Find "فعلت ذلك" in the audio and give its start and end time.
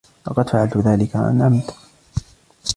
0.49-1.15